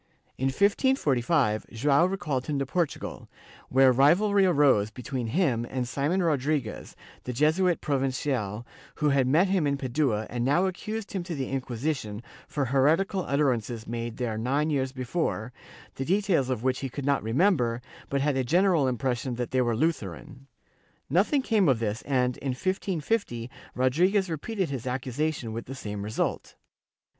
In 0.35 0.47
1545, 0.47 1.67
Joao 1.73 2.07
recalled 2.07 2.47
him 2.47 2.57
to 2.57 2.65
Portugal, 2.65 3.29
where 3.69 3.91
rivalry 3.91 4.47
arose 4.47 4.89
between 4.89 5.27
him 5.27 5.63
and 5.69 5.87
Simon 5.87 6.23
Rodriguez 6.23 6.95
the 7.25 7.33
Jesuit 7.33 7.81
Provincial, 7.81 8.65
who 8.95 9.09
had 9.09 9.27
met 9.27 9.49
him 9.49 9.67
in 9.67 9.77
Padua 9.77 10.25
and 10.27 10.43
now 10.43 10.65
accused 10.65 11.11
him 11.13 11.21
to 11.25 11.35
the 11.35 11.49
Inquisition 11.51 12.23
for 12.47 12.65
heretical 12.65 13.23
utterances 13.27 13.85
made 13.85 14.17
there 14.17 14.39
nine 14.39 14.71
years 14.71 14.91
before, 14.91 15.53
the 15.93 16.03
details 16.03 16.49
of 16.49 16.63
which 16.63 16.79
he 16.79 16.89
could 16.89 17.05
not 17.05 17.21
remember, 17.21 17.79
but 18.09 18.21
had 18.21 18.35
a 18.35 18.43
general 18.43 18.87
impression 18.87 19.35
that 19.35 19.51
they 19.51 19.61
were 19.61 19.75
Lutheran. 19.75 20.47
Nothing 21.11 21.43
came 21.43 21.69
of 21.69 21.77
this 21.77 22.01
and, 22.07 22.37
in 22.37 22.53
1550, 22.53 23.51
Rodriguez 23.75 24.31
repeated 24.31 24.71
his 24.71 24.87
accusation, 24.87 25.53
with 25.53 25.67
the 25.67 25.75
same 25.75 26.01
result. 26.01 26.55